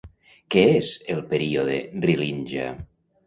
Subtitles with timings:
[0.55, 1.77] Què és el període
[2.09, 2.69] Rilindja?